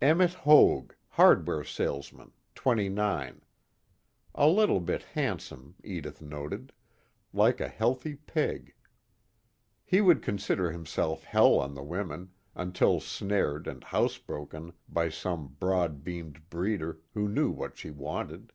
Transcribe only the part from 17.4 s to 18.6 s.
what she wanted.